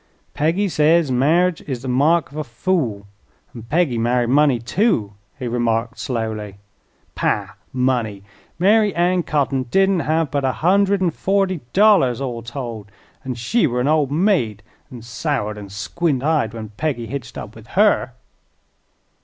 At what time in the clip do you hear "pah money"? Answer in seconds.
7.13-8.23